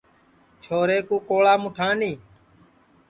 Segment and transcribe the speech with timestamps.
[0.63, 2.11] چھورے کُو کولام اُٹھانی